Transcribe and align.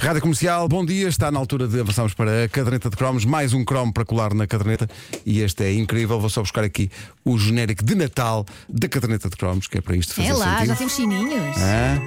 Rádio 0.00 0.22
Comercial, 0.22 0.66
bom 0.66 0.84
dia. 0.84 1.08
Está 1.08 1.30
na 1.30 1.38
altura 1.38 1.68
de 1.68 1.78
avançarmos 1.78 2.14
para 2.14 2.44
a 2.44 2.48
caderneta 2.48 2.88
de 2.88 2.96
cromos. 2.96 3.26
Mais 3.26 3.52
um 3.52 3.62
cromo 3.64 3.92
para 3.92 4.02
colar 4.04 4.32
na 4.32 4.46
caderneta. 4.46 4.88
E 5.26 5.40
este 5.40 5.62
é 5.64 5.74
incrível. 5.74 6.18
Vou 6.18 6.30
só 6.30 6.40
buscar 6.40 6.64
aqui 6.64 6.90
o 7.22 7.36
genérico 7.38 7.84
de 7.84 7.94
Natal 7.94 8.46
da 8.68 8.88
caderneta 8.88 9.28
de 9.28 9.36
cromos, 9.36 9.66
que 9.68 9.76
é 9.76 9.80
para 9.82 9.94
isto 9.96 10.14
fazer 10.14 10.28
É 10.28 10.32
lá, 10.32 10.54
sentido. 10.54 10.66
já 10.68 10.76
temos 10.76 10.94
chininhos. 10.94 11.56
Hã? 11.58 12.00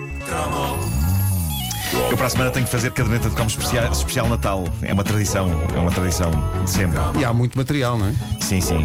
Eu 2.10 2.18
para 2.18 2.26
a 2.26 2.30
semana 2.30 2.50
tenho 2.50 2.66
que 2.66 2.72
fazer 2.72 2.92
caderneta 2.92 3.30
de 3.30 3.36
como 3.36 3.48
especial, 3.48 3.92
especial 3.92 4.28
Natal. 4.28 4.64
É 4.82 4.92
uma 4.92 5.04
tradição, 5.04 5.48
é 5.76 5.80
uma 5.80 5.92
tradição 5.92 6.32
de 6.64 6.70
sempre. 6.72 6.98
E 7.20 7.24
há 7.24 7.32
muito 7.32 7.56
material, 7.56 7.98
não 8.00 8.08
é? 8.08 8.14
Sim, 8.42 8.60
sim. 8.60 8.82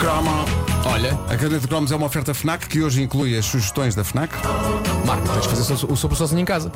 Cromo. 0.00 0.61
Olha, 0.84 1.12
A 1.28 1.30
caderneta 1.36 1.60
de 1.60 1.68
cromos 1.68 1.92
é 1.92 1.96
uma 1.96 2.06
oferta 2.06 2.34
FNAC 2.34 2.66
que 2.68 2.82
hoje 2.82 3.02
inclui 3.02 3.36
as 3.38 3.44
sugestões 3.46 3.94
da 3.94 4.02
FNAC. 4.04 4.32
Marco, 5.06 5.28
tens 5.28 5.42
de 5.42 5.48
fazer 5.48 5.76
so- 5.76 5.86
o 5.90 5.96
sobre 5.96 6.16
sozinho 6.16 6.40
em 6.40 6.44
casa. 6.44 6.70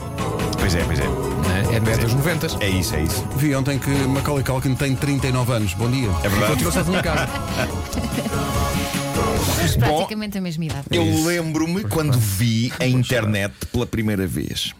Pois 0.59 0.75
é, 0.75 0.83
pois 0.85 0.99
é. 0.99 1.05
Né? 1.05 1.77
É 1.77 1.81
de 1.81 1.97
dos 2.05 2.15
90. 2.15 2.47
É 2.61 2.69
isso, 2.69 2.95
é 2.95 3.03
isso. 3.03 3.25
Vi 3.37 3.55
ontem 3.55 3.79
que 3.79 3.91
Macaulay 3.91 4.45
Culkin 4.45 4.75
tem 4.75 4.95
39 4.95 5.53
anos. 5.53 5.75
Bom 5.75 5.91
dia. 5.91 6.09
É 6.23 6.29
verdade. 6.29 6.53
Continua 6.53 6.73
sozinho 6.73 6.99
em 6.99 7.03
casa. 7.03 7.29
Temos 9.17 9.77
praticamente 9.77 10.37
a 10.37 10.41
mesma 10.41 10.65
idade. 10.67 10.87
Eu 10.91 11.25
lembro-me 11.25 11.85
quando 11.85 12.19
vi 12.19 12.71
a 12.79 12.87
internet 12.87 13.55
pela 13.73 13.87
primeira 13.87 14.27
vez. 14.27 14.75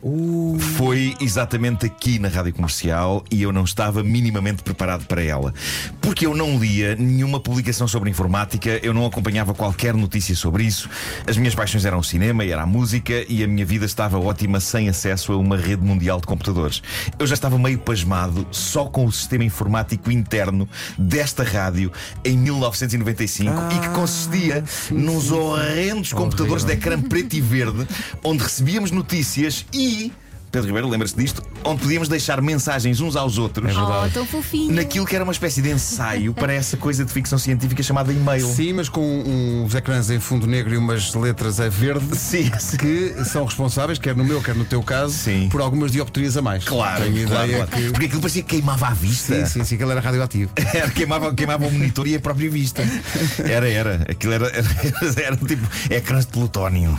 Foi 0.77 1.17
exatamente 1.21 1.87
aqui 1.87 2.19
na 2.19 2.29
rádio 2.29 2.53
comercial 2.53 3.25
e 3.31 3.43
eu 3.43 3.53
não 3.53 3.65
estava 3.65 4.03
minimamente 4.03 4.63
preparado 4.63 5.07
para 5.07 5.23
ela. 5.23 5.55
Porque 6.03 6.27
eu 6.27 6.35
não 6.35 6.59
lia 6.59 6.95
nenhuma 6.95 7.41
publicação 7.41 7.89
sobre 7.89 8.11
informática, 8.11 8.79
eu 8.83 8.93
não 8.93 9.07
acompanhava 9.07 9.55
qualquer 9.55 9.95
notícia 9.95 10.37
sobre 10.37 10.65
isso. 10.65 10.91
As 11.27 11.39
minhas 11.39 11.55
paixões 11.55 11.87
eram 11.87 11.99
o 11.99 12.05
cinema 12.05 12.45
e 12.45 12.51
era 12.51 12.63
a 12.63 12.67
música 12.67 13.25
e 13.29 13.43
a 13.43 13.49
minha 13.49 13.65
vida 13.65 13.87
estava 13.87 14.19
ótima 14.19 14.61
sem 14.61 14.89
acesso 14.89 15.33
a 15.33 15.37
uma 15.37 15.57
rede 15.57 15.83
mundial 15.83 16.21
de 16.21 16.27
computadores. 16.27 16.83
Eu 17.19 17.27
já 17.27 17.35
estava 17.35 17.59
meio 17.59 17.79
pasmado 17.79 18.47
só 18.51 18.85
com 18.85 19.07
o 19.07 19.13
sistema 19.13 19.45
informático 19.45 20.11
interno 20.11 20.69
desta 20.99 21.43
rádio 21.43 21.91
em 22.23 22.37
1995 22.37 23.53
e 23.75 23.81
que 23.81 23.89
consistia 23.91 24.26
nos 24.91 25.31
horrendos 25.31 26.13
computadores 26.13 26.65
de 26.65 26.73
ecrã 26.73 27.01
preto 27.01 27.35
e 27.35 27.41
verde 27.41 27.87
onde 28.23 28.43
recebíamos 28.43 28.91
notícias 28.91 29.67
e. 29.73 30.13
Pedro 30.57 30.69
Ribeiro, 30.69 30.89
lembra-se 30.89 31.15
disto? 31.15 31.43
Onde 31.63 31.83
podíamos 31.83 32.09
deixar 32.09 32.41
mensagens 32.41 32.99
uns 33.03 33.15
aos 33.15 33.37
outros 33.37 33.77
Oh, 33.77 34.09
tão 34.11 34.25
fofinho. 34.25 34.73
naquilo 34.75 35.05
que 35.05 35.15
era 35.15 35.23
uma 35.23 35.33
espécie 35.33 35.61
de 35.61 35.71
ensaio 35.71 36.33
para 36.33 36.51
essa 36.55 36.79
coisa 36.79 37.05
de 37.05 37.13
ficção 37.13 37.39
científica 37.39 37.83
chamada 37.83 38.11
e-mail. 38.11 38.47
Sim, 38.47 38.73
mas 38.73 38.89
com 38.89 39.03
uns 39.05 39.75
ecrãs 39.75 40.09
em 40.09 40.19
fundo 40.19 40.47
negro 40.47 40.73
e 40.73 40.79
umas 40.79 41.13
letras 41.15 41.61
a 41.61 41.69
verde 41.69 42.17
Sim, 42.17 42.51
sim. 42.59 42.79
que 42.79 43.15
são 43.27 43.45
responsáveis, 43.45 43.99
quer 43.99 44.17
no 44.17 44.25
meu, 44.25 44.41
quer 44.41 44.55
no 44.55 44.65
teu 44.65 44.83
caso, 44.83 45.13
Sim. 45.13 45.51
por 45.51 45.61
algumas 45.61 45.93
dioptrias 45.93 46.39
a 46.39 46.43
mais. 46.43 46.65
Claro, 46.65 47.05
Tenho 47.05 47.27
claro, 47.29 47.49
ideia 47.51 47.67
claro. 47.67 47.83
que. 47.83 47.91
Porque 47.91 48.07
aquilo 48.07 48.21
parecia 48.23 48.43
que 48.43 48.49
queimava 48.49 48.87
a 48.87 48.95
vista. 48.95 49.35
Sim, 49.35 49.45
sim, 49.47 49.65
sim, 49.65 49.77
que 49.77 49.83
ele 49.83 49.93
era 49.93 50.01
radioativo. 50.01 50.51
Era, 50.73 50.89
queimava, 50.91 51.35
queimava 51.35 51.67
o 51.67 51.71
monitor 51.71 52.07
e 52.07 52.15
a 52.15 52.21
própria 52.21 52.49
vista. 52.51 52.83
Era, 53.45 53.69
era. 53.69 54.07
Aquilo 54.09 54.33
era, 54.33 54.47
era, 54.49 54.67
era 55.23 55.37
tipo 55.37 55.67
ecrãs 55.91 56.25
de 56.25 56.33
plutónio. 56.33 56.99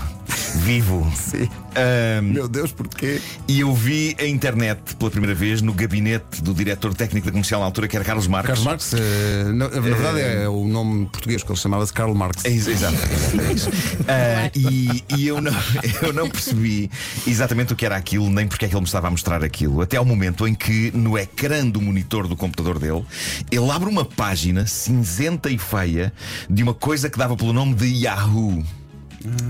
Vivo. 0.56 1.10
Sim. 1.16 1.48
Ahm, 1.76 2.34
Meu 2.34 2.48
Deus, 2.48 2.72
porquê? 2.72 3.22
e 3.48 3.60
eu 3.60 3.74
vi 3.74 4.16
a 4.20 4.26
internet 4.26 4.96
pela 4.96 5.12
primeira 5.12 5.36
vez 5.36 5.62
no 5.62 5.74
gabinete 5.74 6.42
do 6.42 6.54
diretor 6.54 6.94
técnico 6.94 7.26
da 7.28 7.32
comercial 7.32 7.60
na 7.62 7.68
altura, 7.68 7.88
que 7.88 7.96
era 7.96 8.04
Carlos 8.04 8.28
Marques. 8.28 8.48
Carlos 8.48 8.66
Marx, 8.66 8.94
eh, 8.94 9.44
na, 9.54 9.70
na 9.70 9.80
verdade 9.80 10.20
é 10.20 10.50
o 10.50 10.68
nome 10.68 11.06
português 11.08 11.44
que 11.44 11.52
ele 11.52 11.60
chamava-se 11.60 11.94
Karl 11.94 12.14
Marx. 12.14 12.44
É 12.46 12.50
exato. 12.50 12.96
Ah, 14.08 14.50
e 14.56 15.04
e 15.16 15.28
eu, 15.28 15.40
não, 15.42 15.54
eu 16.02 16.14
não 16.14 16.30
percebi 16.30 16.90
exatamente 17.26 17.74
o 17.74 17.76
que 17.76 17.86
era 17.86 17.96
aquilo, 17.96 18.30
nem 18.30 18.48
porque 18.48 18.66
é 18.66 18.68
que 18.68 18.74
ele 18.74 18.82
me 18.82 18.88
estava 18.88 19.08
a 19.08 19.12
mostrar 19.12 19.44
aquilo. 19.44 19.82
Até 19.82 19.98
ao 19.98 20.06
momento 20.06 20.48
em 20.48 20.54
que, 20.56 20.92
no 20.92 21.18
ecrã 21.18 21.68
do 21.68 21.82
monitor 21.82 22.28
do 22.28 22.36
computador 22.36 22.80
dele, 22.80 23.04
ele 23.52 23.70
abre 23.70 23.90
uma 23.90 24.06
página 24.06 24.66
cinzenta 24.66 25.50
e 25.50 25.58
feia 25.58 26.12
de 26.50 26.64
uma 26.64 26.74
coisa 26.74 27.10
que 27.10 27.18
dava 27.18 27.36
pelo 27.36 27.54
nome 27.54 27.74
de 27.76 27.86
Yahoo. 27.88 28.64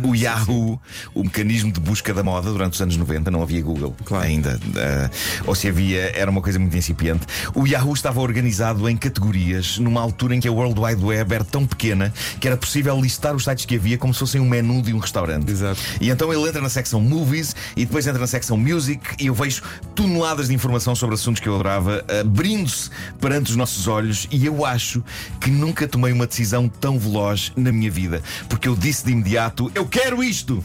O 0.03 0.15
Yahoo, 0.15 0.79
o 1.13 1.23
mecanismo 1.23 1.71
de 1.71 1.79
busca 1.79 2.13
da 2.13 2.23
moda 2.23 2.51
durante 2.51 2.73
os 2.73 2.81
anos 2.81 2.95
90, 2.97 3.29
não 3.29 3.41
havia 3.41 3.61
Google 3.61 3.95
Claro. 4.05 4.25
ainda. 4.25 4.59
ah, 4.75 5.09
ou 5.45 5.53
se 5.55 5.67
havia, 5.67 6.11
era 6.17 6.29
uma 6.31 6.41
coisa 6.41 6.57
muito 6.59 6.75
incipiente. 6.75 7.25
O 7.53 7.67
Yahoo 7.67 7.93
estava 7.93 8.19
organizado 8.21 8.87
em 8.89 8.95
categorias 8.95 9.77
numa 9.77 10.01
altura 10.01 10.35
em 10.35 10.39
que 10.39 10.47
a 10.47 10.51
World 10.51 10.79
Wide 10.79 11.03
Web 11.03 11.33
era 11.33 11.43
tão 11.43 11.65
pequena 11.65 12.13
que 12.39 12.47
era 12.47 12.57
possível 12.57 12.99
listar 12.99 13.35
os 13.35 13.43
sites 13.43 13.65
que 13.65 13.75
havia 13.75 13.97
como 13.97 14.13
se 14.13 14.19
fossem 14.21 14.39
um 14.41 14.47
menu 14.47 14.81
de 14.81 14.93
um 14.93 14.99
restaurante. 14.99 15.51
Exato. 15.51 15.79
E 15.99 16.09
então 16.09 16.31
ele 16.33 16.47
entra 16.47 16.61
na 16.61 16.69
secção 16.69 16.99
Movies 17.01 17.55
e 17.75 17.85
depois 17.85 18.07
entra 18.07 18.19
na 18.19 18.27
secção 18.27 18.57
Music 18.57 19.01
e 19.19 19.27
eu 19.27 19.33
vejo 19.33 19.61
toneladas 19.97 20.47
de 20.47 20.53
informação 20.53 20.93
sobre 20.93 21.15
assuntos 21.15 21.41
que 21.41 21.49
eu 21.49 21.55
adorava 21.55 22.05
abrindo-se 22.21 22.91
perante 23.19 23.49
os 23.49 23.55
nossos 23.55 23.87
olhos 23.87 24.27
e 24.31 24.45
eu 24.45 24.63
acho 24.63 25.03
que 25.41 25.49
nunca 25.49 25.87
tomei 25.87 26.13
uma 26.13 26.27
decisão 26.27 26.69
tão 26.69 26.99
veloz 26.99 27.51
na 27.55 27.71
minha 27.71 27.89
vida, 27.89 28.21
porque 28.47 28.67
eu 28.67 28.75
disse 28.75 29.03
de 29.03 29.11
imediato: 29.11 29.71
eu 29.73 29.87
quero 29.87 30.23
isto! 30.23 30.63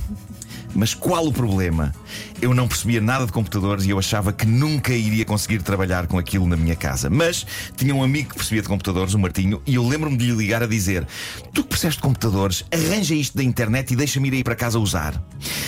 Mas 0.75 0.95
qual 0.95 1.27
o 1.27 1.33
problema? 1.33 1.95
Eu 2.41 2.55
não 2.55 2.67
percebia 2.67 3.01
nada 3.01 3.27
de 3.27 3.33
computadores 3.33 3.85
e 3.85 3.91
eu 3.91 3.99
achava 3.99 4.33
que 4.33 4.47
nunca 4.47 4.93
iria 4.93 5.25
conseguir 5.25 5.63
trabalhar 5.63 6.07
com 6.07 6.19
aquilo 6.19 6.47
na 6.47 6.57
minha 6.57 6.75
casa. 6.75 7.11
Mas 7.11 7.47
tinha 7.77 7.95
um 7.95 8.03
amigo 8.03 8.31
que 8.31 8.37
percebia 8.37 8.63
de 8.63 8.69
computadores, 8.69 9.15
o 9.15 9.19
Martinho, 9.19 9.61
e 9.67 9.75
eu 9.75 9.87
lembro-me 9.87 10.17
de 10.17 10.27
lhe 10.27 10.33
ligar 10.33 10.63
a 10.63 10.67
dizer: 10.67 11.07
Tu 11.53 11.63
que 11.63 11.69
percebes 11.69 11.97
de 11.97 12.03
computadores, 12.03 12.65
arranja 12.73 13.15
isto 13.15 13.37
da 13.37 13.43
internet 13.43 13.93
e 13.93 13.97
deixa-me 13.97 14.29
ir 14.29 14.35
aí 14.35 14.45
para 14.45 14.55
casa 14.55 14.79
usar. 14.79 15.23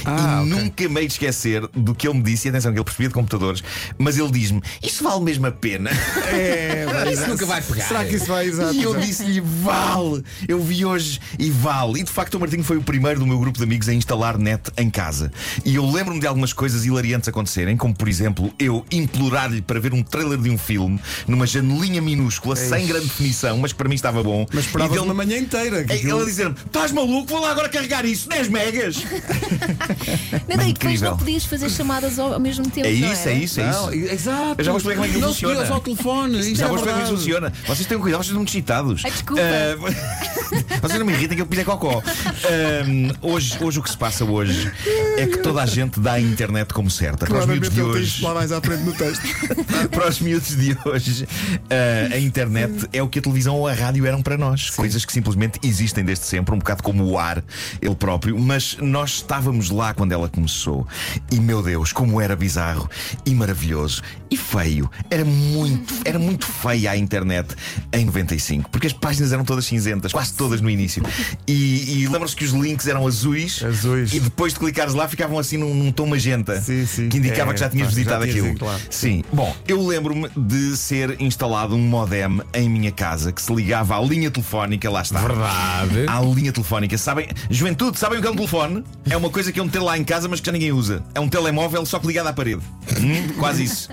Ah, 0.04 0.42
e 0.42 0.52
ok. 0.52 0.62
nunca 0.62 0.88
me 0.88 1.00
hei 1.00 1.06
de 1.06 1.12
esquecer 1.12 1.66
do 1.68 1.94
que 1.94 2.08
ele 2.08 2.18
me 2.18 2.22
disse, 2.22 2.48
e 2.48 2.50
atenção, 2.50 2.72
que 2.72 2.78
ele 2.78 2.84
percebia 2.84 3.08
de 3.08 3.14
computadores, 3.14 3.53
mas 3.98 4.16
ele 4.18 4.30
diz-me: 4.30 4.60
Isso 4.82 5.02
vale 5.04 5.20
mesmo 5.22 5.46
a 5.46 5.52
pena? 5.52 5.90
É, 6.26 6.86
Isso 7.12 7.26
nunca 7.28 7.46
vai 7.46 7.60
pegar. 7.62 7.84
Será 7.86 8.04
que 8.04 8.16
isso 8.16 8.26
vai 8.26 8.46
exato? 8.46 8.74
E 8.74 8.82
eu 8.82 8.98
disse-lhe, 8.98 9.40
vale! 9.40 10.24
Eu 10.48 10.60
vi 10.62 10.84
hoje 10.84 11.20
e 11.38 11.50
vale. 11.50 12.00
E 12.00 12.02
de 12.04 12.10
facto 12.10 12.34
o 12.34 12.40
Martinho 12.40 12.64
foi 12.64 12.76
o 12.76 12.82
primeiro 12.82 13.20
do 13.20 13.26
meu 13.26 13.38
grupo 13.38 13.58
de 13.58 13.64
amigos 13.64 13.88
a 13.88 13.94
instalar 13.94 14.38
net 14.38 14.70
em 14.76 14.88
casa. 14.90 15.30
E 15.64 15.74
eu 15.74 15.88
lembro-me 15.90 16.20
de 16.20 16.26
algumas 16.26 16.52
coisas 16.52 16.84
hilariantes 16.84 17.28
acontecerem, 17.28 17.76
como 17.76 17.94
por 17.94 18.08
exemplo, 18.08 18.52
eu 18.58 18.84
implorar-lhe 18.90 19.60
para 19.62 19.78
ver 19.78 19.92
um 19.92 20.02
trailer 20.02 20.38
de 20.38 20.50
um 20.50 20.58
filme 20.58 20.98
numa 21.28 21.46
janelinha 21.46 22.00
minúscula, 22.00 22.56
sem 22.56 22.86
grande 22.86 23.06
definição, 23.06 23.58
mas 23.58 23.72
que 23.72 23.78
para 23.78 23.88
mim 23.88 23.94
estava 23.94 24.22
bom. 24.22 24.46
Mas 24.52 24.64
e 24.64 24.66
esperava 24.66 24.90
dele- 24.94 25.04
uma 25.04 25.14
manhã 25.14 25.36
inteira. 25.38 25.84
que 25.84 25.92
É, 25.92 25.96
Ele 25.96 26.12
a 26.12 26.24
dizer-me: 26.24 26.54
Estás 26.66 26.90
maluco? 26.92 27.28
Vou 27.28 27.40
lá 27.40 27.50
agora 27.50 27.68
carregar 27.68 28.04
isso, 28.04 28.28
10 28.28 28.48
megas! 28.48 28.96
Não, 30.48 30.56
daí 30.56 30.70
incrível. 30.70 31.10
não 31.10 31.16
podias 31.18 31.44
fazer 31.44 31.70
chamadas 31.70 32.18
ao, 32.18 32.38
mesmo 32.40 32.68
tempo. 32.68 32.86
É 32.86 32.92
não 32.92 33.12
isso, 33.12 33.28
é 33.28 33.32
era? 33.32 33.40
isso, 33.43 33.43
é 33.58 33.66
Não, 33.70 33.92
isso. 33.92 34.12
exato. 34.12 34.54
Eu 34.58 34.64
já 34.64 34.70
vou 34.70 34.78
explicar 34.78 35.00
como 35.02 35.10
é 35.10 35.14
que 35.14 35.18
não 35.20 35.28
funciona. 35.28 35.66
se 35.66 35.72
ao 35.72 35.80
telefone. 35.80 36.40
Isto 36.40 36.56
Já 36.56 36.64
é 36.64 36.68
vou 36.68 36.76
explicar 36.76 36.98
como 36.98 37.06
é 37.06 37.10
que 37.10 37.16
funciona. 37.16 37.52
Vocês 37.66 37.86
têm 37.86 37.98
cuidado, 37.98 38.18
vocês 38.18 38.26
estão 38.28 38.38
muito 38.38 38.48
excitados. 38.48 39.02
Desculpa. 39.02 39.42
Ah, 39.42 40.78
vocês 40.82 40.98
não 40.98 41.06
me 41.06 41.12
irritem 41.12 41.36
que 41.36 41.42
eu 41.42 41.46
pisei 41.46 41.64
cocó. 41.64 42.02
Ahm, 42.02 43.10
hoje, 43.22 43.56
hoje 43.60 43.78
o 43.78 43.82
que 43.82 43.90
se 43.90 43.96
passa 43.96 44.24
hoje 44.24 44.70
é 45.16 45.26
que 45.26 45.38
toda 45.38 45.62
a 45.62 45.66
gente 45.66 46.00
dá 46.00 46.12
a 46.14 46.20
internet 46.20 46.72
como 46.72 46.90
certa. 46.90 47.26
Para 47.26 47.38
os 47.40 47.46
miúdos 47.46 47.70
de 47.70 47.82
hoje. 47.82 48.22
lá 48.22 48.34
mais 48.34 48.52
à 48.52 48.60
frente 48.60 48.82
no 48.82 48.92
texto. 48.92 49.22
Para 49.90 50.08
os 50.08 50.20
miúdos 50.20 50.56
de 50.56 50.76
hoje, 50.84 51.26
ah, 51.70 52.14
a 52.14 52.18
internet 52.18 52.88
é 52.92 53.02
o 53.02 53.08
que 53.08 53.18
a 53.18 53.22
televisão 53.22 53.56
ou 53.56 53.66
a 53.68 53.72
rádio 53.72 54.06
eram 54.06 54.22
para 54.22 54.36
nós. 54.36 54.70
Coisas 54.70 55.04
que 55.04 55.12
simplesmente 55.12 55.58
existem 55.62 56.04
desde 56.04 56.24
sempre, 56.24 56.54
um 56.54 56.58
bocado 56.58 56.82
como 56.82 57.04
o 57.04 57.18
ar, 57.18 57.42
ele 57.80 57.94
próprio. 57.94 58.38
Mas 58.38 58.76
nós 58.80 59.14
estávamos 59.16 59.70
lá 59.70 59.94
quando 59.94 60.12
ela 60.12 60.28
começou. 60.28 60.86
E 61.30 61.40
meu 61.40 61.62
Deus, 61.62 61.92
como 61.92 62.20
era 62.20 62.36
bizarro 62.36 62.88
e 63.26 63.33
maravilhoso 63.34 64.02
e 64.30 64.36
feio. 64.36 64.90
Era 65.10 65.24
muito, 65.24 65.94
era 66.04 66.18
muito 66.18 66.46
feia 66.46 66.90
a 66.92 66.96
internet 66.96 67.54
em 67.92 68.04
95, 68.04 68.70
porque 68.70 68.86
as 68.86 68.92
páginas 68.92 69.32
eram 69.32 69.44
todas 69.44 69.64
cinzentas, 69.66 70.12
quase 70.12 70.32
todas 70.34 70.60
no 70.60 70.70
início. 70.70 71.02
E, 71.46 72.02
e 72.02 72.08
lembram-se 72.08 72.34
que 72.36 72.44
os 72.44 72.52
links 72.52 72.86
eram 72.86 73.06
azuis, 73.06 73.62
Azuis. 73.62 74.12
e 74.12 74.20
depois 74.20 74.52
de 74.54 74.58
clicares 74.58 74.94
lá 74.94 75.06
ficavam 75.08 75.38
assim 75.38 75.56
num, 75.56 75.74
num 75.74 75.92
tom 75.92 76.06
magenta 76.06 76.60
Sim, 76.60 76.86
sim. 76.86 77.08
que 77.08 77.18
indicava 77.18 77.50
É, 77.50 77.54
que 77.54 77.60
já 77.60 77.68
tinhas 77.68 77.88
pá, 77.88 77.90
já 77.92 77.96
visitado 77.96 78.22
tinhas 78.22 78.36
aquilo. 78.36 78.48
ido, 78.54 78.58
claro. 78.60 78.80
Sim. 78.90 79.24
Bom, 79.32 79.54
eu 79.68 79.84
lembro-me 79.86 80.28
de 80.36 80.76
ser 80.76 81.20
instalado 81.20 81.74
um 81.74 81.80
modem 81.80 82.14
em 82.54 82.68
minha 82.68 82.90
casa 82.92 83.32
que 83.32 83.42
se 83.42 83.52
ligava 83.54 83.96
à 83.96 84.00
linha 84.00 84.30
telefónica, 84.30 84.88
lá 84.90 85.02
está. 85.02 85.20
Verdade. 85.20 86.06
À 86.08 86.20
linha 86.20 86.52
telefónica. 86.52 86.96
Sabem, 86.96 87.28
juventude, 87.50 87.98
sabem 87.98 88.18
o 88.18 88.22
que 88.22 88.28
é 88.28 88.30
um 88.30 88.36
telefone? 88.36 88.84
É 89.08 89.16
uma 89.16 89.30
coisa 89.30 89.50
que 89.52 89.58
eu 89.60 89.64
meter 89.64 89.80
lá 89.80 89.98
em 89.98 90.04
casa, 90.04 90.28
mas 90.28 90.40
que 90.40 90.46
já 90.46 90.52
ninguém 90.52 90.72
usa. 90.72 91.02
É 91.14 91.20
um 91.20 91.28
telemóvel 91.28 91.84
só 91.86 91.98
que 91.98 92.06
ligado 92.06 92.26
à 92.28 92.32
parede. 92.32 92.62
Hum, 93.00 93.23
quase 93.38 93.64
isso. 93.64 93.88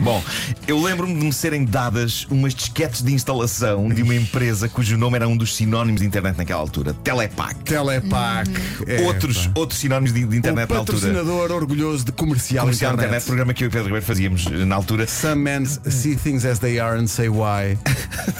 Bom, 0.00 0.22
eu 0.66 0.80
lembro-me 0.80 1.14
de 1.18 1.24
me 1.24 1.32
serem 1.32 1.64
dadas 1.64 2.26
umas 2.30 2.54
disquetes 2.54 3.02
de 3.02 3.12
instalação 3.12 3.88
de 3.88 4.02
uma 4.02 4.14
empresa 4.14 4.68
cujo 4.68 4.96
nome 4.96 5.16
era 5.16 5.28
um 5.28 5.36
dos 5.36 5.54
sinónimos 5.56 6.00
de 6.00 6.06
internet 6.06 6.36
naquela 6.36 6.60
altura: 6.60 6.94
Telepac. 6.94 7.54
Telepac. 7.64 8.50
É, 8.86 9.02
outros, 9.02 9.50
outros 9.54 9.78
sinónimos 9.80 10.12
de, 10.12 10.24
de 10.24 10.36
internet 10.36 10.70
na 10.70 10.78
altura. 10.78 10.98
patrocinador 10.98 11.52
orgulhoso 11.52 12.04
de 12.04 12.12
comercial, 12.12 12.64
Comercial 12.64 12.92
internet. 12.92 13.08
internet, 13.08 13.26
programa 13.26 13.54
que 13.54 13.64
eu 13.64 13.68
e 13.68 13.70
Pedro 13.70 13.86
Ribeiro 13.86 14.06
fazíamos 14.06 14.46
eh, 14.46 14.64
na 14.64 14.74
altura. 14.76 15.06
Some 15.06 15.36
men 15.42 15.64
see 15.66 16.16
things 16.16 16.44
as 16.44 16.58
they 16.58 16.78
are 16.78 16.98
and 16.98 17.06
say 17.06 17.28
why. 17.28 17.78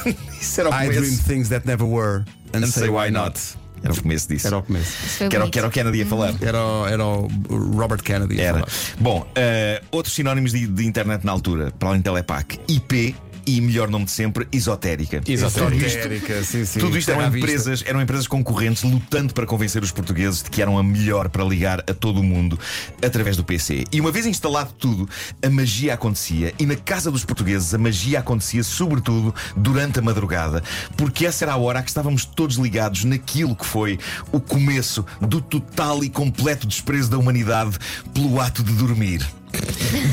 Isso 0.40 0.60
era 0.60 0.70
o 0.70 0.72
I 0.74 0.86
começo. 0.86 1.00
dream 1.00 1.16
things 1.26 1.48
that 1.48 1.66
never 1.66 1.84
were 1.86 2.24
and, 2.52 2.64
And 2.64 2.66
say 2.66 2.88
why 2.88 3.10
not. 3.10 3.38
Era 3.82 3.92
o 3.92 4.02
começo 4.02 4.28
disso. 4.28 4.46
Era 4.46 4.58
o 4.58 4.62
começo. 4.62 5.28
Que 5.28 5.36
era 5.36 5.48
que 5.50 5.58
era 5.58 5.68
o 5.68 5.70
Kennedy 5.70 6.02
a 6.02 6.06
falar. 6.06 6.34
Era, 6.40 6.64
o- 6.64 6.86
era 6.86 7.04
o 7.06 7.28
Robert 7.76 8.02
Kennedy. 8.02 8.40
a 8.40 8.44
Era. 8.44 8.52
falar. 8.60 8.68
Bom, 9.00 9.26
eh, 9.34 9.82
outros 9.90 10.14
sinónimos 10.14 10.52
de, 10.52 10.66
de 10.66 10.86
internet 10.86 11.24
na 11.24 11.32
altura, 11.32 11.72
para 11.78 11.88
além 11.88 12.00
de 12.00 12.04
Telepac, 12.04 12.58
IP 12.68 13.14
e, 13.46 13.60
melhor 13.60 13.88
nome 13.88 14.04
de 14.04 14.10
sempre, 14.10 14.46
esotérica. 14.52 15.20
Esotérica. 15.26 16.42
Sim, 16.42 16.64
sim. 16.64 16.80
Tudo 16.80 16.98
isto 16.98 17.10
Estava 17.10 17.22
eram 17.22 17.32
vista. 17.32 17.50
empresas, 17.50 17.84
eram 17.86 18.00
empresas 18.00 18.26
concorrentes 18.26 18.82
lutando 18.82 19.34
para 19.34 19.46
convencer 19.46 19.82
os 19.82 19.90
portugueses 19.90 20.42
de 20.42 20.50
que 20.50 20.62
eram 20.62 20.78
a 20.78 20.82
melhor 20.82 21.28
para 21.28 21.44
ligar 21.44 21.80
a 21.80 21.94
todo 21.94 22.20
o 22.20 22.22
mundo 22.22 22.58
através 23.04 23.36
do 23.36 23.44
PC. 23.44 23.84
E 23.92 24.00
uma 24.00 24.10
vez 24.10 24.26
instalado 24.26 24.72
tudo, 24.78 25.08
a 25.42 25.50
magia 25.50 25.94
acontecia. 25.94 26.54
E 26.58 26.66
na 26.66 26.76
casa 26.76 27.10
dos 27.10 27.24
portugueses, 27.24 27.74
a 27.74 27.78
magia 27.78 28.20
acontecia 28.20 28.62
sobretudo 28.62 29.34
durante 29.56 29.98
a 29.98 30.02
madrugada, 30.02 30.62
porque 30.96 31.26
essa 31.26 31.44
era 31.44 31.52
a 31.52 31.56
hora 31.56 31.78
a 31.78 31.82
que 31.82 31.90
estávamos 31.90 32.24
todos 32.24 32.56
ligados 32.56 33.04
naquilo 33.04 33.56
que 33.56 33.66
foi 33.66 33.98
o 34.30 34.40
começo 34.40 35.04
do 35.20 35.40
total 35.40 36.02
e 36.04 36.10
completo 36.10 36.66
desprezo 36.66 37.10
da 37.10 37.18
humanidade 37.18 37.78
pelo 38.12 38.40
ato 38.40 38.62
de 38.62 38.72
dormir. 38.72 39.41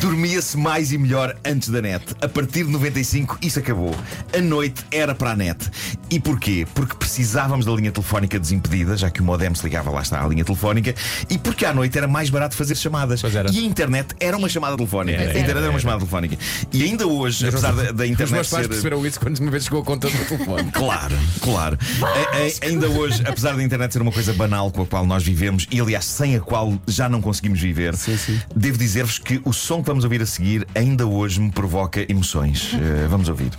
Dormia-se 0.01 0.57
mais 0.57 0.91
e 0.91 0.97
melhor 0.97 1.35
antes 1.45 1.69
da 1.69 1.81
net. 1.81 2.03
A 2.21 2.27
partir 2.27 2.63
de 2.65 2.71
95, 2.71 3.37
isso 3.41 3.59
acabou. 3.59 3.95
A 4.37 4.41
noite 4.41 4.83
era 4.91 5.15
para 5.15 5.31
a 5.31 5.35
net. 5.35 5.69
E 6.09 6.19
porquê? 6.19 6.65
Porque 6.73 6.95
precisávamos 6.95 7.65
da 7.65 7.71
linha 7.71 7.91
telefónica 7.91 8.39
desimpedida, 8.39 8.97
já 8.97 9.09
que 9.09 9.21
o 9.21 9.23
modem 9.23 9.53
se 9.55 9.63
ligava 9.63 9.89
lá 9.89 10.01
está 10.01 10.23
à 10.23 10.27
linha 10.27 10.43
telefónica, 10.43 10.93
e 11.29 11.37
porque 11.37 11.65
à 11.65 11.73
noite 11.73 11.97
era 11.97 12.07
mais 12.07 12.29
barato 12.29 12.55
fazer 12.55 12.75
chamadas. 12.75 13.21
E 13.51 13.59
a 13.59 13.61
internet 13.61 14.15
era 14.19 14.37
uma 14.37 14.49
chamada 14.49 14.75
telefónica. 14.75 15.17
Era, 15.17 15.29
a 15.29 15.33
internet 15.33 15.49
era, 15.51 15.59
era 15.61 15.69
uma 15.69 15.79
chamada 15.79 15.99
telefónica. 15.99 16.37
E 16.73 16.83
ainda 16.83 17.07
hoje, 17.07 17.47
apesar 17.47 17.73
da, 17.73 17.91
da 17.91 18.03
Os 18.03 18.09
internet 18.09 18.31
meus 18.31 18.49
pais 18.49 18.63
ser. 18.63 18.69
perceberam 18.69 19.05
isso 19.05 19.19
quando 19.19 19.39
uma 19.39 19.51
vez 19.51 19.63
chegou 19.63 19.81
a 19.81 19.85
conta 19.85 20.09
do 20.09 20.17
telefone. 20.25 20.71
Claro, 20.79 21.15
claro. 21.41 21.77
A- 22.01 22.37
a- 22.37 22.67
ainda 22.67 22.87
hoje, 22.89 23.21
apesar 23.25 23.55
da 23.55 23.63
internet 23.63 23.91
ser 23.93 24.01
uma 24.01 24.11
coisa 24.11 24.33
banal 24.33 24.71
com 24.71 24.81
a 24.81 24.85
qual 24.85 25.05
nós 25.05 25.23
vivemos 25.23 25.67
e, 25.71 25.79
aliás, 25.79 26.05
sem 26.05 26.35
a 26.35 26.39
qual 26.39 26.73
já 26.87 27.07
não 27.09 27.21
conseguimos 27.21 27.59
viver, 27.59 27.95
Sim, 27.95 28.17
sim. 28.17 28.39
devo 28.55 28.77
dizer-vos 28.77 29.19
que 29.19 29.28
o 29.45 29.53
som 29.53 29.83
que 29.83 29.87
vamos 29.87 30.03
ouvir 30.03 30.21
a 30.21 30.25
seguir 30.25 30.65
ainda 30.73 31.05
hoje 31.05 31.39
me 31.39 31.51
provoca 31.51 32.05
emoções. 32.09 32.73
Eh, 32.79 33.07
vamos 33.07 33.29
ouvir. 33.29 33.51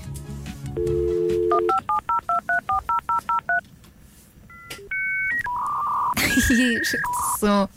Este 6.51 6.99
som. 7.39 7.69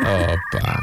Opa! 0.00 0.80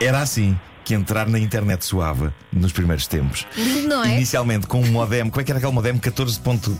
Era 0.00 0.20
assim 0.20 0.56
que 0.90 0.94
entrar 0.94 1.28
na 1.28 1.38
internet 1.38 1.84
soava 1.84 2.34
nos 2.52 2.72
primeiros 2.72 3.06
tempos. 3.06 3.46
Lindo, 3.56 3.86
não 3.88 4.02
é? 4.04 4.16
Inicialmente 4.16 4.66
com 4.66 4.80
um 4.80 4.90
modem, 4.90 5.30
como 5.30 5.40
é 5.40 5.44
que 5.44 5.52
era 5.52 5.58
aquele 5.58 5.72
modem? 5.72 5.96
14. 5.96 6.40
ponto- 6.40 6.76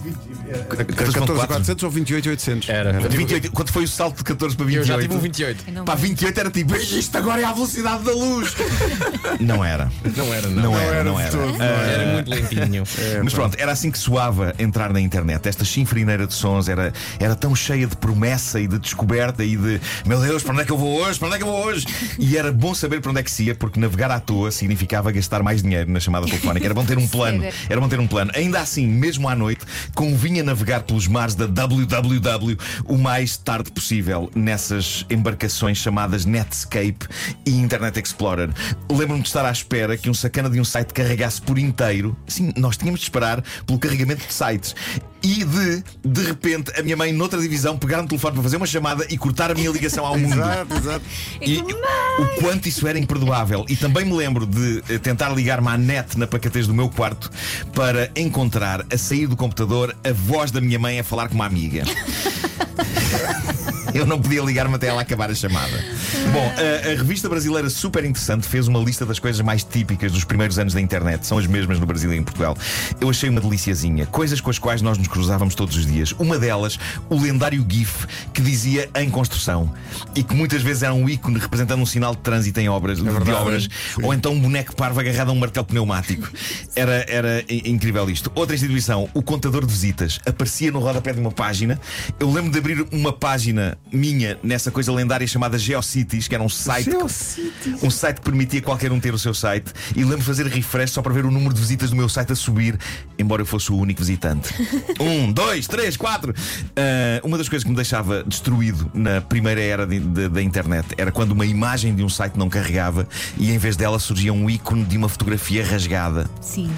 14.4? 0.69 1.47
14.400 1.47 1.83
ou 1.85 1.93
28.800? 1.93 2.69
Era. 2.69 3.09
28, 3.09 3.53
quando 3.53 3.71
foi 3.71 3.85
o 3.85 3.89
salto 3.89 4.17
de 4.19 4.25
14 4.25 4.57
para 4.57 4.67
28? 4.67 4.91
Eu 4.91 4.97
já 4.97 5.01
tive 5.03 5.15
um 5.15 5.21
28. 5.21 5.65
Eu 5.69 5.73
não 5.75 5.85
Pá, 5.85 5.95
vi. 5.95 6.09
28 6.09 6.41
era 6.41 6.51
tipo, 6.51 6.75
isto 6.75 7.17
agora 7.17 7.41
é 7.41 7.45
a 7.45 7.53
velocidade 7.53 8.03
da 8.03 8.13
luz. 8.13 8.53
não 9.39 9.65
era. 9.65 9.91
Não 10.17 10.35
era, 10.35 10.49
não. 10.49 10.63
Não 10.63 10.79
era, 10.79 10.95
era 10.97 11.05
não 11.05 11.15
de 11.15 11.23
era. 11.23 11.31
todo, 11.31 11.63
Era 11.63 12.13
muito 12.15 12.31
lentinho. 12.31 12.85
Mas 13.23 13.33
pronto, 13.33 13.57
era 13.61 13.71
assim 13.71 13.93
que 13.93 13.99
soava 13.99 14.55
entrar 14.59 14.93
na 14.93 15.01
internet. 15.01 15.49
Esta 15.49 15.65
chinfrineira 15.65 16.27
de 16.27 16.35
sons 16.35 16.69
era, 16.69 16.93
era 17.21 17.37
tão 17.37 17.55
cheia 17.55 17.87
de 17.87 17.95
promessa 17.97 18.59
e 18.61 18.67
de 18.67 18.79
descoberta 18.79 19.45
e 19.45 19.57
de 19.57 19.81
meu 20.05 20.21
Deus, 20.21 20.43
para 20.43 20.53
onde 20.53 20.63
é 20.63 20.65
que 20.65 20.73
eu 20.73 20.79
vou 20.79 21.01
hoje? 21.01 21.17
Para 21.19 21.29
onde 21.29 21.37
é 21.37 21.39
que 21.39 21.45
eu 21.45 21.49
vou 21.49 21.65
hoje? 21.65 21.87
E 22.19 22.37
era 22.37 22.51
bom 22.53 22.75
saber 22.75 23.01
para 23.01 23.11
onde 23.13 23.21
é 23.21 23.23
que 23.23 23.31
se 23.31 23.45
ia, 23.45 23.55
porque 23.55 23.79
navegar 23.79 24.00
à 24.09 24.21
toa 24.21 24.51
significava 24.51 25.11
gastar 25.11 25.43
mais 25.43 25.63
dinheiro 25.63 25.91
na 25.91 26.01
chamada 26.01 26.27
telefónica. 26.27 26.65
Era 26.65 26.75
bom 26.75 26.85
ter 26.85 26.97
um 26.97 27.07
plano. 27.09 27.45
Era 27.69 27.81
bom 27.81 27.89
ter 27.89 27.99
um 27.99 28.07
plano. 28.07 28.31
Ainda 28.35 28.61
assim, 28.61 28.87
mesmo 28.87 29.29
à 29.29 29.35
noite, 29.35 29.65
convinha 29.95 30.43
navegar 30.43 30.83
pelos 30.83 31.09
mares 31.09 31.35
da 31.35 31.47
www 31.47 32.57
o 32.87 32.97
mais 32.97 33.37
tarde 33.37 33.71
possível 33.71 34.31
nessas 34.35 35.05
embarcações 35.11 35.79
chamadas 35.79 36.25
Netscape 36.25 37.07
e 37.47 37.51
Internet 37.51 38.01
Explorer. 38.01 38.51
Lembro-me 38.91 39.23
de 39.23 39.29
estar 39.29 39.45
à 39.45 39.51
espera 39.51 39.97
que 39.97 40.09
um 40.09 40.15
sacana 40.15 40.49
de 40.49 40.61
um 40.61 40.65
site 40.65 40.93
carregasse 40.93 41.41
por 41.41 41.59
inteiro. 41.59 42.17
Sim, 42.27 42.53
nós 42.57 42.77
tínhamos 42.77 43.01
de 43.01 43.07
esperar 43.07 43.43
pelo 43.67 43.79
carregamento 43.79 44.27
de 44.27 44.33
sites. 44.33 44.75
E 45.23 45.45
de, 45.45 45.85
de 46.05 46.23
repente, 46.23 46.73
a 46.79 46.83
minha 46.83 46.97
mãe, 46.97 47.13
noutra 47.13 47.41
divisão, 47.41 47.77
pegar 47.77 48.01
no 48.03 48.09
telefone 48.09 48.35
para 48.35 48.43
fazer 48.43 48.57
uma 48.57 48.67
chamada 48.67 49.07
e 49.11 49.19
cortar 49.19 49.51
a 49.51 49.55
minha 49.55 49.71
ligação 49.71 50.07
ao 50.07 50.19
mundo. 50.19 50.35
Exato, 50.35 50.75
exato. 50.77 51.05
E 51.41 51.59
o 51.59 52.41
quanto 52.41 52.69
isso 52.69 52.87
era 52.87 52.99
imperdoável. 52.99 53.67
E 53.69 53.77
também 53.77 54.05
me 54.05 54.15
lembro 54.15 54.47
de 54.47 54.83
eh, 54.89 54.99
tentar 54.99 55.31
ligar-me 55.31 55.69
à 55.69 55.77
net 55.77 56.19
na 56.19 56.27
pacatez 56.27 56.67
do 56.67 56.75
meu 56.75 56.89
quarto 56.89 57.31
para 57.75 58.11
encontrar, 58.17 58.85
a 58.93 58.97
sair 58.97 59.27
do 59.27 59.37
computador, 59.37 59.95
a 60.03 60.13
voz 60.13 60.51
da 60.51 60.61
minha 60.61 60.79
mãe 60.79 60.99
a 60.99 61.05
falar 61.05 61.29
com 61.29 61.35
uma 61.35 61.47
amiga. 61.47 61.85
Eu 63.95 64.07
não 64.07 64.21
podia 64.21 64.43
ligar-me 64.43 64.75
até 64.75 64.89
ela 64.89 65.03
acabar 65.03 65.31
a 65.31 65.35
chamada. 65.35 65.85
Bom, 66.33 66.53
a, 66.57 66.91
a 66.91 66.95
revista 66.97 67.29
brasileira 67.29 67.69
Super 67.69 68.05
Interessante 68.05 68.47
fez 68.47 68.69
uma 68.69 68.79
lista 68.79 69.05
das 69.05 69.19
coisas 69.19 69.41
mais 69.41 69.65
típicas 69.65 70.13
dos 70.13 70.25
primeiros 70.25 70.59
anos 70.59 70.75
da 70.75 70.81
internet. 70.81 71.27
São 71.27 71.39
as 71.39 71.47
mesmas 71.47 71.79
no 71.81 71.87
Brasil 71.87 72.13
e 72.13 72.17
em 72.17 72.23
Portugal. 72.23 72.57
Eu 73.01 73.11
achei 73.11 73.29
uma 73.29 73.41
deliciazinha. 73.41 74.07
Coisas 74.07 74.41
com 74.41 74.51
as 74.51 74.59
quais 74.59 74.83
nós 74.83 74.99
nos 74.99 75.09
cruzávamos 75.09 75.55
todos 75.55 75.77
os 75.77 75.87
dias. 75.87 76.13
Uma 76.19 76.39
delas, 76.39 76.79
o 77.09 77.21
lendário 77.21 77.65
GIF 77.69 78.07
que 78.33 78.41
dizia 78.41 78.89
em 78.95 79.11
construção. 79.11 79.73
E 80.15 80.23
que 80.23 80.35
muitas 80.35 80.63
vezes 80.63 80.83
era 80.83 80.95
um 80.95 81.09
ícone 81.09 81.39
representando 81.39 81.81
um 81.81 81.87
sinal 81.87 82.15
de 82.15 82.21
trânsito 82.21 82.61
em 82.61 82.69
obras, 82.69 82.99
de 82.99 83.05
verdade. 83.05 83.33
obras. 83.33 83.69
Sim. 83.95 84.03
Ou 84.03 84.15
então 84.15 84.33
um 84.33 84.41
boneco 84.41 84.75
parvo 84.75 85.01
agarrado 85.01 85.31
a 85.31 85.33
um 85.33 85.39
martelo 85.39 85.67
pneumático. 85.67 86.29
Era, 86.77 87.05
era 87.09 87.45
incrível 87.49 88.09
isto. 88.09 88.31
Outra 88.35 88.55
instituição, 88.55 89.09
o 89.15 89.23
contador 89.23 89.65
de 89.67 89.73
visitas, 89.73 90.21
aparecia 90.27 90.71
no 90.71 90.79
rodapé 90.79 91.13
de 91.13 91.21
uma 91.21 91.33
página. 91.33 91.81
Eu 92.19 92.31
lembro 92.31 92.51
de 92.51 92.59
abrir 92.59 92.87
uma 92.93 93.13
página 93.13 93.79
minha 93.93 94.39
nessa 94.41 94.71
coisa 94.71 94.93
lendária 94.93 95.27
chamada 95.27 95.59
GeoCities, 95.59 96.29
que 96.29 96.35
era 96.35 96.45
um 96.45 96.49
site. 96.49 96.91
GeoCities. 96.91 97.83
Um 97.83 97.91
site 97.91 98.19
que 98.19 98.23
permitia 98.23 98.63
qualquer 98.63 98.93
um 98.93 99.01
ter 99.01 99.13
o 99.13 99.19
seu 99.19 99.35
site. 99.35 99.73
E 99.97 100.01
lembro 100.05 100.19
de 100.19 100.25
fazer 100.25 100.47
refresh 100.47 100.93
só 100.93 101.03
para 101.03 101.13
ver 101.13 101.25
o 101.25 101.31
número 101.31 101.53
de 101.53 101.61
visitas 101.61 101.91
do 101.91 101.97
meu 101.97 102.09
site 102.09 102.31
a 102.33 102.37
subir, 102.37 102.79
embora 103.19 103.43
eu 103.43 103.47
fosse 103.47 103.73
o 103.73 103.77
único 103.77 103.99
visitante. 104.01 104.55
um, 105.01 105.33
dois, 105.33 105.67
três, 105.67 105.97
quatro. 105.97 106.33
Ah, 106.77 107.21
uma 107.25 107.37
das 107.37 107.49
coisas 107.49 107.65
que 107.65 107.71
me 107.71 107.75
deixava 107.75 108.23
destruído 108.23 108.89
na 108.95 109.21
primeira 109.21 109.61
era 109.61 109.85
de- 109.85 109.99
de- 109.99 110.29
da 110.29 110.41
internet 110.41 110.87
era 110.97 111.11
quando 111.11 111.33
uma 111.33 111.45
imagem 111.45 111.93
de 111.93 112.05
um 112.05 112.09
site 112.09 112.37
não 112.39 112.49
carregava 112.49 113.09
e 113.37 113.51
em 113.51 113.59
vez 113.59 113.75
dela 113.77 113.99
surgia 113.99 114.33
um 114.33 114.49
ícone 114.49 114.85
de 114.85 114.97
uma 114.97 115.09
fotografia 115.09 115.65
rasgada. 115.67 116.31
Sim. 116.41 116.71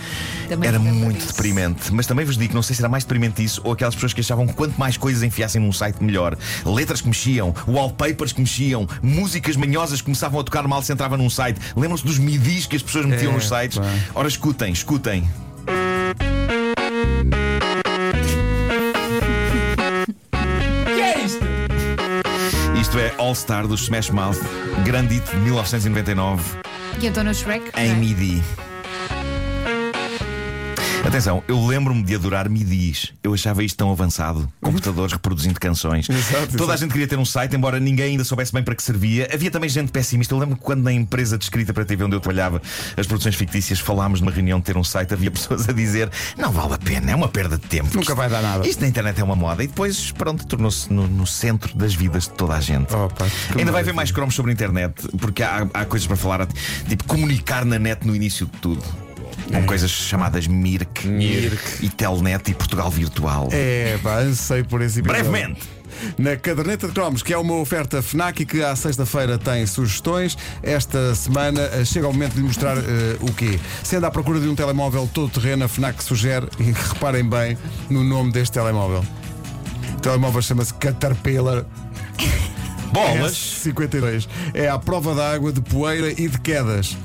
Também 0.48 0.66
Era 0.68 0.78
muito 0.78 1.18
disso. 1.18 1.28
deprimente. 1.28 1.92
Mas 1.92 2.06
também 2.06 2.24
vos 2.24 2.38
digo, 2.38 2.54
não 2.54 2.62
sei 2.62 2.74
se 2.74 2.80
era 2.80 2.88
mais 2.88 3.04
deprimente 3.04 3.44
isso 3.44 3.60
ou 3.64 3.72
aquelas 3.72 3.94
pessoas 3.94 4.14
que 4.14 4.20
achavam 4.22 4.46
que 4.46 4.54
quanto 4.54 4.78
mais 4.78 4.96
coisas 4.96 5.22
enfiassem 5.22 5.60
num 5.60 5.72
site 5.72 6.02
melhor. 6.02 6.36
Letras 6.64 6.91
que 7.00 7.08
mexiam, 7.08 7.54
wallpapers 7.66 8.32
que 8.32 8.40
mexiam, 8.40 8.86
músicas 9.02 9.56
manhosas 9.56 10.00
que 10.00 10.04
começavam 10.04 10.40
a 10.40 10.44
tocar 10.44 10.66
mal 10.68 10.82
se 10.82 10.92
entrava 10.92 11.16
num 11.16 11.30
site. 11.30 11.60
Lembram-se 11.76 12.04
dos 12.04 12.18
midis 12.18 12.66
que 12.66 12.76
as 12.76 12.82
pessoas 12.82 13.06
metiam 13.06 13.32
É, 13.32 13.34
nos 13.34 13.48
sites? 13.48 13.78
pá. 13.78 13.84
Ora, 14.14 14.28
escutem, 14.28 14.72
escutem. 14.72 15.28
Isto 22.80 22.98
é 22.98 23.12
All 23.18 23.34
Star 23.34 23.66
dos 23.66 23.82
Smash 23.82 24.10
Mouth, 24.10 24.38
grande 24.84 25.14
hit 25.14 25.30
de 25.30 25.36
1999 25.36 26.42
E 27.00 27.04
eu 27.04 27.08
estou 27.10 27.24
no 27.24 27.32
Shrek. 27.34 27.70
em 27.78 27.90
é? 27.90 27.94
MIDI. 27.94 28.42
Atenção, 31.04 31.42
eu 31.48 31.66
lembro-me 31.66 32.02
de 32.02 32.14
adorar 32.14 32.48
MIDIs. 32.48 33.12
Eu 33.22 33.34
achava 33.34 33.62
isto 33.64 33.76
tão 33.76 33.90
avançado. 33.90 34.50
Computadores 34.60 35.12
reproduzindo 35.12 35.58
canções. 35.58 36.08
Exato, 36.08 36.56
Toda 36.56 36.62
a 36.62 36.74
exato. 36.74 36.78
gente 36.78 36.92
queria 36.92 37.08
ter 37.08 37.18
um 37.18 37.24
site, 37.24 37.56
embora 37.56 37.80
ninguém 37.80 38.12
ainda 38.12 38.24
soubesse 38.24 38.52
bem 38.52 38.62
para 38.62 38.74
que 38.74 38.82
servia. 38.82 39.28
Havia 39.32 39.50
também 39.50 39.68
gente 39.68 39.90
pessimista. 39.90 40.32
Eu 40.32 40.38
lembro 40.38 40.56
que 40.56 40.62
quando 40.62 40.82
na 40.82 40.92
empresa 40.92 41.36
de 41.36 41.44
escrita 41.44 41.74
para 41.74 41.82
a 41.82 41.86
TV 41.86 42.04
onde 42.04 42.14
eu 42.16 42.20
trabalhava, 42.20 42.62
as 42.96 43.06
produções 43.06 43.34
fictícias, 43.34 43.80
falámos 43.80 44.20
numa 44.20 44.30
reunião 44.30 44.60
de 44.60 44.64
ter 44.64 44.76
um 44.76 44.84
site, 44.84 45.12
havia 45.12 45.30
pessoas 45.32 45.68
a 45.68 45.72
dizer: 45.72 46.08
não 46.38 46.52
vale 46.52 46.74
a 46.74 46.78
pena, 46.78 47.10
é 47.10 47.14
uma 47.14 47.28
perda 47.28 47.58
de 47.58 47.66
tempo. 47.66 47.90
Nunca 47.94 48.14
vai 48.14 48.30
dar 48.30 48.40
nada. 48.40 48.66
Isto 48.66 48.80
na 48.80 48.86
internet 48.88 49.20
é 49.20 49.24
uma 49.24 49.36
moda. 49.36 49.62
E 49.64 49.66
depois, 49.66 50.12
pronto, 50.12 50.46
tornou-se 50.46 50.90
no, 50.92 51.08
no 51.08 51.26
centro 51.26 51.76
das 51.76 51.94
vidas 51.94 52.24
de 52.24 52.30
toda 52.30 52.54
a 52.54 52.60
gente. 52.60 52.94
Oh, 52.94 53.08
pá, 53.08 53.26
Ainda 53.58 53.72
vai 53.72 53.82
haver 53.82 53.92
mais 53.92 54.12
cromos 54.12 54.34
sobre 54.36 54.52
a 54.52 54.54
internet, 54.54 54.94
porque 55.18 55.42
há, 55.42 55.66
há 55.74 55.84
coisas 55.84 56.06
para 56.06 56.16
falar, 56.16 56.46
tipo 56.88 57.04
comunicar 57.04 57.64
na 57.64 57.78
net 57.78 58.06
no 58.06 58.14
início 58.14 58.46
de 58.46 58.52
tudo. 58.58 58.82
É. 59.50 59.60
Com 59.60 59.66
coisas 59.66 59.90
chamadas 59.90 60.46
Mirk, 60.46 61.06
Mirk. 61.06 61.84
e 61.84 61.88
Telnet 61.88 62.50
e 62.50 62.54
Portugal 62.54 62.90
Virtual. 62.90 63.48
É, 63.52 63.98
pá, 64.02 64.20
ansei 64.20 64.62
por 64.62 64.80
esse 64.80 65.00
episódio. 65.00 65.30
Brevemente. 65.30 65.60
Na 66.18 66.36
caderneta 66.36 66.86
de 66.88 66.92
cromos, 66.94 67.22
que 67.22 67.32
é 67.32 67.38
uma 67.38 67.54
oferta 67.56 68.02
FNAC 68.02 68.42
e 68.42 68.46
que 68.46 68.62
à 68.62 68.74
sexta-feira 68.74 69.38
tem 69.38 69.66
sugestões, 69.66 70.36
esta 70.62 71.14
semana 71.14 71.60
eh, 71.60 71.84
chega 71.84 72.08
o 72.08 72.12
momento 72.12 72.32
de 72.32 72.40
lhe 72.40 72.46
mostrar 72.46 72.76
eh, 72.78 73.16
o 73.20 73.32
quê? 73.32 73.60
Se 73.84 73.96
anda 73.96 74.08
à 74.08 74.10
procura 74.10 74.40
de 74.40 74.48
um 74.48 74.54
telemóvel 74.54 75.08
todo 75.12 75.30
terreno, 75.30 75.64
a 75.64 75.68
FNAC 75.68 76.02
sugere, 76.02 76.48
e 76.58 76.72
reparem 76.72 77.28
bem 77.28 77.58
no 77.90 78.02
nome 78.02 78.32
deste 78.32 78.54
telemóvel. 78.54 79.04
O 79.96 80.00
telemóvel 80.00 80.42
chama-se 80.42 80.74
Caterpillar 80.74 81.64
Bolas. 82.92 83.62
S52. 83.64 84.28
É 84.52 84.68
à 84.68 84.78
prova 84.78 85.14
d'água, 85.14 85.52
de 85.52 85.60
poeira 85.60 86.10
e 86.10 86.28
de 86.28 86.38
quedas. 86.40 86.96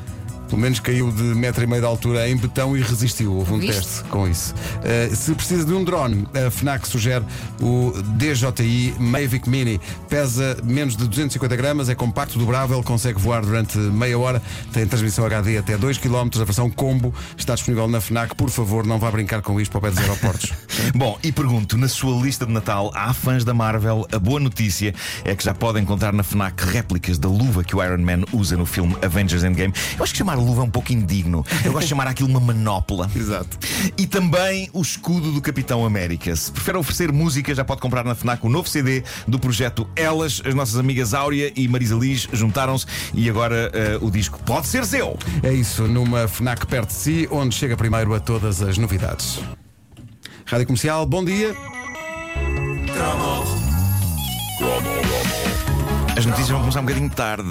Pelo 0.47 0.61
menos 0.61 0.79
caiu 0.79 1.11
de 1.11 1.23
metro 1.23 1.63
e 1.63 1.67
meio 1.67 1.81
de 1.81 1.87
altura 1.87 2.29
em 2.29 2.37
betão 2.37 2.75
e 2.75 2.81
resistiu. 2.81 3.33
Houve 3.33 3.53
um 3.53 3.59
Viste? 3.59 3.75
teste 3.75 4.03
com 4.05 4.27
isso. 4.27 4.53
Uh, 4.53 5.15
se 5.15 5.33
precisa 5.33 5.65
de 5.65 5.73
um 5.73 5.83
drone, 5.83 6.27
a 6.33 6.49
FNAC 6.49 6.87
sugere 6.87 7.25
o 7.61 7.93
DJI 8.17 8.95
Mavic 8.99 9.49
Mini. 9.49 9.79
Pesa 10.09 10.57
menos 10.63 10.95
de 10.95 11.07
250 11.07 11.55
gramas, 11.55 11.89
é 11.89 11.95
compacto, 11.95 12.39
dobrável, 12.39 12.81
consegue 12.83 13.19
voar 13.19 13.41
durante 13.41 13.77
meia 13.77 14.17
hora, 14.17 14.41
tem 14.71 14.85
transmissão 14.85 15.25
HD 15.25 15.57
até 15.57 15.77
2 15.77 15.97
km. 15.97 16.29
A 16.39 16.43
versão 16.43 16.69
combo 16.69 17.13
está 17.37 17.53
disponível 17.53 17.87
na 17.87 17.99
FNAC. 17.99 18.35
Por 18.35 18.49
favor, 18.49 18.85
não 18.85 18.99
vá 18.99 19.11
brincar 19.11 19.41
com 19.41 19.59
isto 19.59 19.71
para 19.71 19.79
o 19.79 19.81
pé 19.81 19.89
dos 19.89 19.99
aeroportos. 19.99 20.53
Bom, 20.95 21.17
e 21.23 21.31
pergunto, 21.31 21.77
na 21.77 21.87
sua 21.87 22.21
lista 22.21 22.45
de 22.45 22.51
Natal 22.51 22.91
há 22.95 23.13
fãs 23.13 23.43
da 23.43 23.53
Marvel? 23.53 24.07
A 24.11 24.19
boa 24.19 24.39
notícia 24.39 24.93
é 25.23 25.35
que 25.35 25.43
já 25.43 25.53
podem 25.53 25.83
encontrar 25.83 26.13
na 26.13 26.23
FNAC 26.23 26.61
réplicas 26.63 27.17
da 27.17 27.27
luva 27.27 27.63
que 27.63 27.75
o 27.75 27.83
Iron 27.83 27.97
Man 27.97 28.23
usa 28.31 28.55
no 28.55 28.65
filme 28.65 28.95
Avengers 29.01 29.43
Endgame. 29.43 29.73
Eu 29.97 30.03
acho 30.03 30.13
que 30.13 30.19
chamar 30.19 30.36
luva 30.39 30.61
é 30.61 30.65
um 30.65 30.69
pouco 30.69 30.93
indigno. 30.93 31.45
Eu 31.63 31.71
gosto 31.71 31.85
de 31.85 31.89
chamar 31.89 32.07
aquilo 32.07 32.29
uma 32.29 32.39
manopla. 32.39 33.09
Exato. 33.15 33.57
E 33.97 34.07
também 34.07 34.69
o 34.73 34.81
escudo 34.81 35.31
do 35.31 35.41
Capitão 35.41 35.85
América. 35.85 36.35
Se 36.35 36.51
prefere 36.51 36.77
oferecer 36.77 37.11
música, 37.11 37.53
já 37.53 37.63
pode 37.63 37.81
comprar 37.81 38.03
na 38.03 38.15
FNAC 38.15 38.45
o 38.45 38.49
novo 38.49 38.69
CD 38.69 39.03
do 39.27 39.39
projeto 39.39 39.87
Elas. 39.95 40.41
As 40.45 40.53
nossas 40.53 40.77
amigas 40.77 41.13
Áurea 41.13 41.51
e 41.55 41.67
Marisa 41.67 41.95
Liz 41.95 42.27
juntaram-se 42.31 42.85
e 43.13 43.29
agora 43.29 43.71
eh, 43.73 43.97
o 44.01 44.09
disco 44.09 44.39
pode 44.45 44.67
ser 44.67 44.85
seu. 44.85 45.17
É 45.43 45.53
isso, 45.53 45.87
numa 45.87 46.27
FNAC 46.27 46.65
perto 46.65 46.89
de 46.89 46.95
si, 46.95 47.27
onde 47.31 47.55
chega 47.55 47.75
primeiro 47.75 48.13
a 48.13 48.19
todas 48.19 48.61
as 48.61 48.77
novidades. 48.77 49.39
Rádio 50.45 50.67
Comercial, 50.67 51.05
bom 51.05 51.23
dia. 51.25 51.55
As 52.89 53.36
notícias 56.27 56.49
vão 56.49 56.59
começar 56.61 56.79
um 56.79 56.83
bocadinho 56.83 57.09
tarde. 57.09 57.49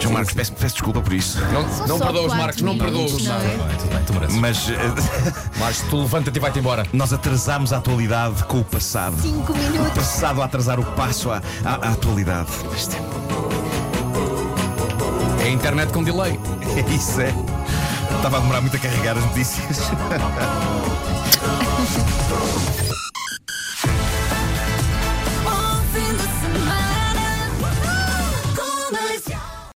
João 0.00 0.14
Marcos, 0.14 0.34
peço, 0.34 0.52
peço 0.52 0.74
desculpa 0.74 1.00
por 1.00 1.12
isso. 1.12 1.38
Não, 1.52 1.62
não 1.86 1.98
só 1.98 2.04
perdoa 2.04 2.22
os 2.22 2.26
quatro 2.26 2.36
Marcos, 2.38 2.62
não 2.62 2.72
minutos, 2.74 2.94
perdoa 2.94 3.16
os 3.16 3.24
não 3.24 3.36
é? 3.36 3.38
Tudo 3.38 3.66
bem, 3.66 3.76
tudo 3.76 3.90
bem, 3.90 4.04
tu 4.04 4.12
mereces. 4.14 4.36
Mas 4.36 4.68
eh, 4.70 4.92
Marcos, 5.58 5.82
tu 5.90 5.96
levanta-te 6.00 6.36
e 6.36 6.40
vai-te 6.40 6.58
embora. 6.58 6.86
nós 6.92 7.12
atrasámos 7.12 7.72
a 7.72 7.78
atualidade 7.78 8.44
com 8.44 8.60
o 8.60 8.64
passado. 8.64 9.16
Cinco 9.20 9.52
O 9.52 9.56
minutos. 9.56 9.92
passado 9.94 10.42
a 10.42 10.44
atrasar 10.44 10.78
o 10.80 10.84
passo 10.84 11.30
à, 11.30 11.42
à- 11.64 11.88
à 11.88 11.92
atualidade. 11.92 12.48
Isto 12.76 12.96
É 15.40 15.44
a 15.44 15.50
internet 15.50 15.92
com 15.92 16.02
delay. 16.02 16.38
é, 16.76 16.80
é 16.80 16.94
isso, 16.94 17.20
é. 17.20 17.32
Estava 18.16 18.38
a 18.38 18.40
demorar 18.40 18.60
muito 18.60 18.76
a 18.76 18.80
carregar 18.80 19.16
as 19.18 19.24
notícias. 19.24 19.78